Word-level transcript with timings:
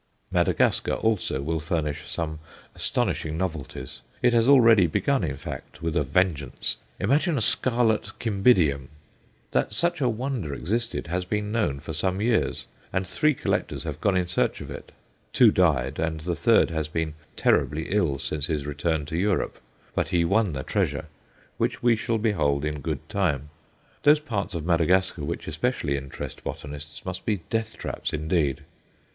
Madagascar 0.31 0.93
also 0.95 1.43
will 1.43 1.59
furnish 1.59 2.09
some 2.09 2.39
astonishing 2.73 3.37
novelties; 3.37 4.01
it 4.23 4.33
has 4.33 4.49
already 4.49 4.87
begun, 4.87 5.23
in 5.23 5.37
fact 5.37 5.83
with 5.83 5.95
a 5.95 6.03
vengeance. 6.03 6.77
Imagine 6.99 7.37
a 7.37 7.39
scarlet 7.39 8.11
Cymbidium! 8.19 8.87
That 9.51 9.73
such 9.73 10.01
a 10.01 10.09
wonder 10.09 10.55
existed 10.55 11.05
has 11.05 11.23
been 11.25 11.51
known 11.51 11.79
for 11.79 11.93
some 11.93 12.19
years, 12.19 12.65
and 12.91 13.05
three 13.05 13.35
collectors 13.35 13.83
have 13.83 14.01
gone 14.01 14.17
in 14.17 14.25
search 14.25 14.59
of 14.59 14.71
it; 14.71 14.91
two 15.33 15.51
died, 15.51 15.99
and 15.99 16.21
the 16.21 16.35
third 16.35 16.71
has 16.71 16.87
been 16.87 17.13
terribly 17.35 17.89
ill 17.89 18.17
since 18.17 18.47
his 18.47 18.65
return 18.65 19.05
to 19.05 19.15
Europe 19.15 19.59
but 19.93 20.09
he 20.09 20.25
won 20.25 20.53
the 20.53 20.63
treasure, 20.63 21.09
which 21.59 21.83
we 21.83 21.95
shall 21.95 22.17
behold 22.17 22.65
in 22.65 22.81
good 22.81 23.07
time. 23.07 23.49
Those 24.01 24.19
parts 24.19 24.55
of 24.55 24.65
Madagascar 24.65 25.23
which 25.23 25.47
especially 25.47 25.95
attract 25.95 26.43
botanists 26.43 27.05
must 27.05 27.23
be 27.23 27.41
death 27.51 27.77
traps 27.77 28.11
indeed! 28.13 28.61